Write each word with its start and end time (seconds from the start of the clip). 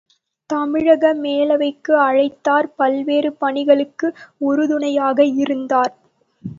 தமிழக 0.49 1.11
மேலவைக்கு 1.15 1.93
அழைத்தார் 1.99 2.71
பல்வேறு 2.75 3.31
பணிகளுக்கு 3.35 4.09
உறுதுணையாக 4.41 5.19
இருந்தார். 5.37 5.93